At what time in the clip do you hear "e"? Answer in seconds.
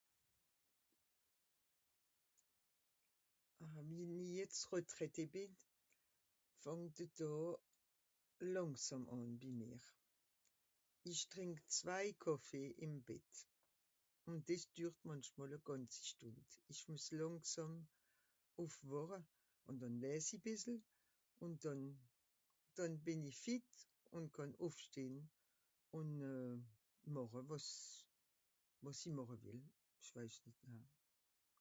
15.57-15.59